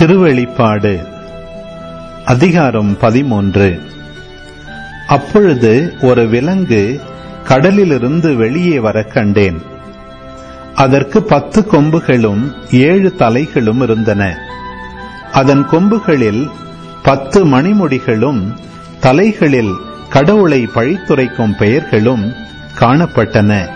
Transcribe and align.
திருவெளிப்பாடு 0.00 1.06
அதிகாரம் 2.24 2.98
பதிமூன்று. 2.98 3.80
அப்பொழுது 5.06 5.94
ஒரு 6.00 6.28
விலங்கு 6.28 7.00
கடலிலிருந்து 7.44 8.34
வெளியே 8.34 8.78
வரக் 8.78 9.12
கண்டேன். 9.12 9.62
அதற்கு 10.74 11.22
பத்து 11.22 11.66
கொம்புகளும் 11.72 12.52
ஏழு 12.70 13.14
தலைகளும் 13.18 13.82
இருந்தன. 13.82 14.38
அதன் 15.32 15.68
கொம்புகளில் 15.68 16.50
பத்து 17.02 17.46
மணிமுடிகளும் 17.46 18.54
தலைகளில் 19.00 19.72
கடவுளை 20.08 20.68
பழித்துரைக்கும் 20.74 21.56
பெயர்களும் 21.56 22.32
காணப்பட்டன. 22.78 23.68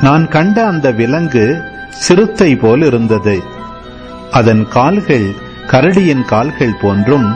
நான் 0.00 0.28
கண்ட 0.28 0.66
அந்த 0.66 0.90
விலங்கு 0.90 1.62
சிறுத்தை 1.90 2.56
போல் 2.56 2.82
இருந்தது. 2.82 3.53
அதன் 4.34 4.62
கால்கள் 4.68 5.26
கரடியின் 5.70 6.24
கால்கள் 6.24 6.80
போன்றும் 6.80 7.26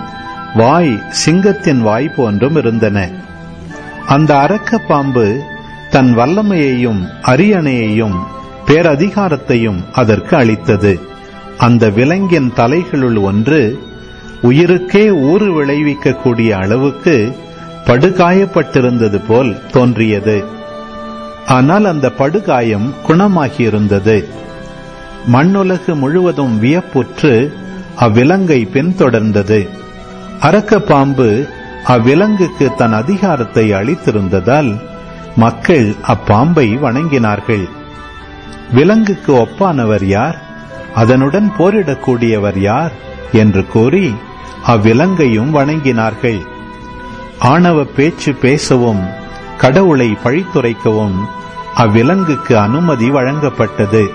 வாய் 0.54 0.92
சிங்கத்தின் 1.24 1.80
வாய் 1.80 2.08
போன்றும் 2.16 2.56
இருந்தன. 2.56 2.98
அந்த 4.06 4.30
அரக்க 4.38 4.78
பாம்பு 4.78 5.26
தன் 5.90 6.10
வல்லமையையும் 6.18 7.00
அரியணையையும் 7.22 8.16
பேரதிகாரத்தையும் 8.66 9.80
அதற்கு 9.92 10.36
அளித்தது. 10.36 10.92
அந்த 11.58 11.84
விலங்கின் 11.90 12.50
தலைகளுள் 12.56 13.20
ஒன்று 13.22 13.60
உயிருக்கே 14.42 15.04
ஊறு 15.30 15.48
விளைவிக்கக்கூடிய 15.58 16.50
அளவுக்கு 16.62 17.16
படுகாயப்பட்டிருந்தது 17.86 19.20
போல் 19.28 19.52
தோன்றியது. 19.72 20.38
ஆனால் 21.46 21.84
அந்த 21.84 22.06
படுகாயம் 22.10 22.88
குணமாகியிருந்தது. 23.06 24.18
மண்ணுலகு 25.26 25.94
முழுவதும் 25.94 26.58
வியப்புற்று 26.58 27.52
அவ்விலங்கை 28.00 28.68
பின்தொடர்ந்தது. 28.68 29.68
அரக்க 30.40 30.78
பாம்பு 30.78 31.48
அவ்விலங்குக்கு 31.86 32.74
தன் 32.74 32.92
அதிகாரத்தை 32.92 33.72
அளித்திருந்ததால் 33.72 34.80
மக்கள் 35.36 35.94
அப்பாம்பை 36.08 36.78
வணங்கினார்கள். 36.78 37.68
விலங்குக்கு 38.72 39.32
ஒப்பானவர் 39.32 40.04
யார்? 40.04 40.38
அதனுடன் 40.94 41.52
போரிடக்கூடியவர் 41.58 42.58
யார்? 42.58 42.92
என்று 43.32 43.66
கூறி 43.66 44.14
அவ்விலங்கையும் 44.66 45.54
வணங்கினார்கள். 45.54 46.40
ஆணவ 47.38 47.84
பேச்சு 47.84 48.34
பேசவும் 48.34 49.06
கடவுளை 49.58 50.16
பழித்துரைக்கவும் 50.24 51.26
அவ்விலங்குக்கு 51.76 52.52
அனுமதி 52.52 53.10
வழங்கப்பட்டது. 53.10 54.08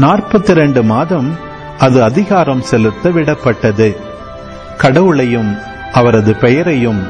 நாற்பத்தி 0.00 0.52
ரெண்டு 0.52 0.82
மாதம் 0.82 1.36
அது 1.78 2.02
அதிகாரம் 2.02 2.62
செலுத்த 2.62 3.08
விடப்பட்டது. 3.08 3.96
கடவுளையும் 4.78 5.58
அவரது 5.92 6.34
பெயரையும் 6.34 7.02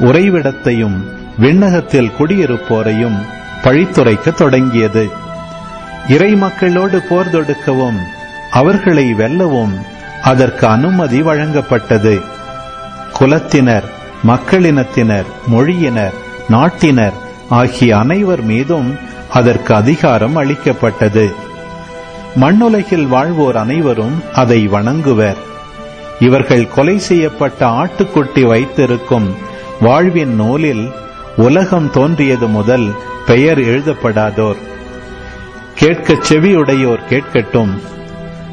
உறைவிடத்தையும் 0.00 0.96
விண்ணகத்தில் 1.38 2.12
குடியிருப்போரையும் 2.18 3.16
பழித்துரைக்க 3.62 4.30
தொடங்கியது. 4.30 5.08
இறை 6.08 6.36
மக்களோடு 6.36 7.02
போர் 7.02 7.32
தொடுக்கவும் 7.32 7.98
அவர்களை 8.50 9.14
வெல்லவும் 9.14 9.74
அதற்கு 10.22 10.66
அனுமதி 10.66 11.22
வழங்கப்பட்டது. 11.22 12.22
குலத்தினர் 13.18 13.84
மக்களினத்தினர் 14.26 15.24
மொழியினர் 15.50 16.14
நாட்டினர் 16.48 17.12
ஆகிய 17.48 17.98
அனைவர் 17.98 18.40
மீதும் 18.40 18.98
அதற்கு 19.32 19.74
அதிகாரம் 19.74 20.36
அளிக்கப்பட்டது. 20.36 21.44
மண்ணுலகில் 22.36 23.06
வாழ்வோர் 23.06 23.56
அனைவரும் 23.56 24.22
அதை 24.34 24.68
வணங்குவர். 24.68 25.36
இவர்கள் 26.20 26.68
கொலை 26.68 26.98
செய்யப்பட்ட 26.98 27.66
ஆட்டுக்குட்டி 27.66 28.46
வைத்திருக்கும் 28.46 29.34
வாழ்வின் 29.80 30.34
நூலில் 30.34 30.90
உலகம் 31.36 31.90
தோன்றியது 31.90 32.46
முதல் 32.46 32.92
பெயர் 33.26 33.58
எழுதப்படாதோர். 33.58 34.56
கேட்கச் 35.74 36.32
செவியுடையோர் 36.32 37.06
கேட்கட்டும். 37.10 37.82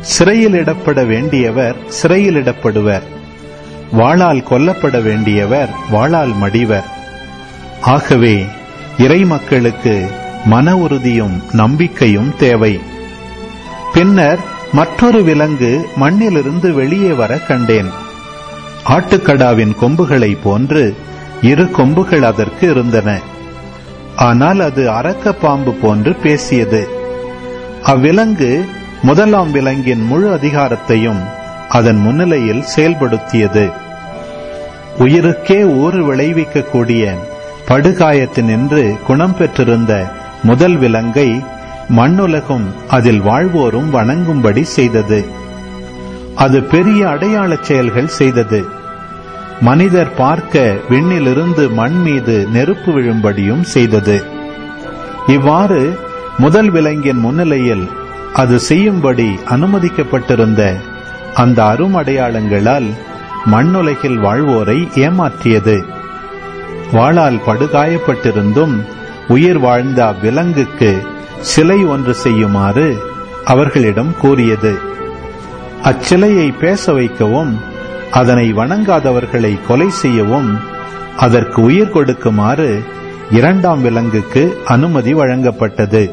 சிறையில் 0.02 0.54
இடப்பட 0.54 1.04
வேண்டியவர் 1.04 1.76
சிறையில் 1.88 2.36
இடப்படுவர். 2.36 3.04
வாளால் 3.92 4.44
கொல்லப்பட 4.44 5.00
வேண்டியவர் 5.00 5.70
வாளால் 5.92 6.34
மடிவர். 6.42 6.86
ஆகவே 7.82 8.46
இறை 8.98 9.26
மக்களுக்கு 9.26 10.12
மன 10.46 10.78
உறுதியும் 10.78 11.42
நம்பிக்கையும் 11.52 12.34
தேவை. 12.38 12.80
பின்னர் 13.94 14.40
மற்றொரு 14.74 15.24
விலங்கு 15.24 15.88
மண்ணிலிருந்து 15.96 16.74
வெளியே 16.74 17.12
வர 17.12 17.38
கண்டேன். 17.38 17.90
ஆட்டுக்கடாவின் 18.90 19.76
கொம்புகளை 19.80 20.38
போன்று 20.44 20.96
இரு 21.42 21.72
கொம்புகள் 21.72 22.24
அதற்கு 22.24 22.70
இருந்தன. 22.70 23.20
ஆனால் 24.16 24.60
அது 24.60 24.90
அரக்க 24.90 25.34
பாம்பு 25.34 25.72
போன்று 25.74 26.14
பேசியது. 26.14 26.88
அவ்விலங்கு 27.84 28.66
முதலாம் 29.02 29.52
விலங்கின் 29.52 30.04
முழு 30.06 30.34
அதிகாரத்தையும் 30.36 31.22
அதன் 31.70 31.98
முன்னிலையில் 31.98 32.64
செயல்படுத்தியது. 32.76 33.72
உயிருக்கே 35.00 35.60
ஊறு 35.76 36.16
விளைவிக்கக்கூடிய 36.16 37.14
படுகாயத்தினின்று 37.68 38.98
குணம் 39.08 39.38
பெற்றிருந்த 39.38 39.94
முதல் 40.44 40.78
விலங்கை 40.78 41.30
மண்ணுலகும் 41.90 42.66
அதில் 42.88 43.22
வாழ்வோரும் 43.22 43.94
வணங்கும்படி 43.94 44.62
செய்தது. 44.62 45.26
அது 46.36 46.64
பெரிய 46.64 47.08
அடையாளச் 47.08 47.64
செயல்கள் 47.64 48.08
செய்தது. 48.08 48.66
மனிதர் 49.62 50.14
பார்க்க 50.14 50.76
விண்ணிலிருந்து 50.90 51.72
மண் 51.72 52.02
மீது 52.02 52.48
நெருப்பு 52.48 52.92
விழும்படியும் 52.92 53.62
செய்தது. 53.62 54.24
இவ்வாறு 55.28 56.00
முதல் 56.38 56.70
விலங்கின் 56.70 57.18
முன்னிலையில் 57.18 57.90
அது 58.34 58.60
செய்யும்படி 58.60 59.40
அனுமதிக்கப்பட்டிருந்த 59.50 60.76
அந்த 61.34 61.66
அரும் 61.66 61.96
அடையாளங்களால் 61.96 62.90
மண்ணுலகில் 63.46 64.18
வாழ்வோரை 64.18 64.88
ஏமாற்றியது. 64.96 65.84
வாளால் 66.94 67.40
படுகாயப்பட்டிருந்தும் 67.48 68.84
உயிர் 69.28 69.60
வாழ்ந்த 69.60 70.06
அவ்விலங்குக்கு 70.06 71.12
சிலை 71.42 71.86
ஒன்று 71.86 72.14
செய்யுமாறு 72.14 72.98
அவர்களிடம் 73.46 74.18
கூறியது. 74.20 74.78
அச்சிலையை 75.84 76.58
பேச 76.60 76.94
வைக்கவும் 76.94 77.60
அதனை 78.12 78.54
வணங்காதவர்களை 78.54 79.60
கொலை 79.68 79.90
செய்யவும் 79.90 80.60
அதற்கு 81.18 81.62
உயிர் 81.62 81.90
கொடுக்குமாறு 81.90 82.84
இரண்டாம் 83.32 83.82
விலங்குக்கு 83.82 84.62
அனுமதி 84.66 85.14
வழங்கப்பட்டது. 85.14 86.12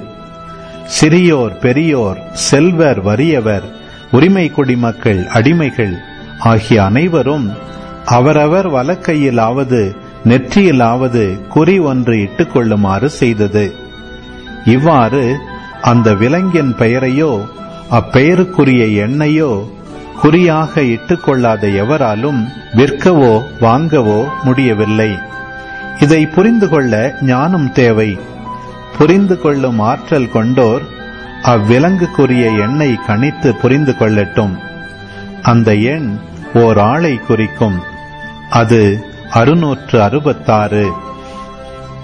சிறியோர் 0.87 1.59
பெரியோர் 1.59 2.19
செல்வர் 2.33 3.03
வறியவர் 3.03 3.63
உரிமை 4.11 4.51
குடிமக்கள் 4.51 5.25
அடிமைகள் 5.25 5.95
ஆகிய 6.39 6.85
அனைவரும் 6.85 7.51
அவரவர் 8.05 8.71
வலக்கையிலாவது 8.71 9.97
நெற்றியிலாவது 10.25 11.47
குறி 11.49 11.79
ஒன்று 11.79 12.21
இட்டுக் 12.21 12.53
கொள்ளுமாறு 12.53 13.11
செய்தது. 13.11 13.80
இவ்வாறு 14.65 15.39
அந்த 15.83 16.15
விலங்கின் 16.15 16.75
பெயரையோ 16.79 17.49
அப்பெயருக்குரிய 17.91 19.07
எண்ணையோ 19.07 19.69
குறியாக 20.21 20.81
இட்டுக்கொள்ளாத 20.81 21.75
எவராலும் 21.75 22.49
விற்கவோ 22.77 23.43
வாங்கவோ 23.61 24.29
முடியவில்லை. 24.45 25.19
இதை 26.01 26.27
புரிந்து 26.27 26.69
கொள்ள 26.69 27.15
ஞானம் 27.23 27.73
தேவை. 27.73 28.19
புரிந்து 28.99 29.41
கொள்ளும் 29.41 29.79
ஆற்றல் 29.79 30.29
கொண்டோர் 30.35 30.81
அவ்விலங்குக்குரிய 31.43 32.61
எண்ணை 32.61 32.99
கணித்து 33.09 33.55
புரிந்து 33.61 33.95
கொள்ளட்டும். 33.99 34.59
அந்த 35.43 35.75
எண் 35.75 36.19
ஓர் 36.55 36.79
ஆளை 36.79 37.17
குறிக்கும். 37.17 37.81
அது 38.51 39.05
அறுநூற்று 39.31 40.03
அறுபத்தாறு. 40.03 40.93